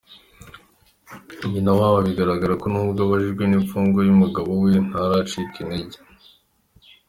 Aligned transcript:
Nyina 1.49 1.71
wabo, 1.79 1.97
bigaragara 2.07 2.53
ko, 2.61 2.65
nubwo 2.71 2.99
ababajwe 3.03 3.43
n’ifungwa 3.47 3.99
ry’umugabo 4.05 4.49
we, 4.63 4.71
ntaracika 4.87 5.55
intege. 5.63 5.97